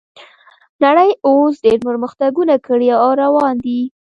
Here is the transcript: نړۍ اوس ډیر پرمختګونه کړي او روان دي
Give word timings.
نړۍ 0.83 1.11
اوس 1.27 1.53
ډیر 1.65 1.79
پرمختګونه 1.87 2.55
کړي 2.67 2.89
او 3.03 3.09
روان 3.21 3.55
دي 3.65 3.79